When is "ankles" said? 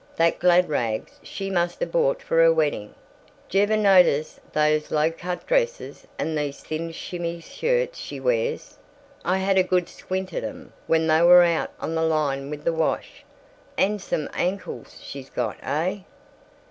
14.33-14.97